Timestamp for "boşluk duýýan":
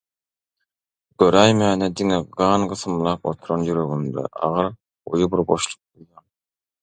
5.53-6.27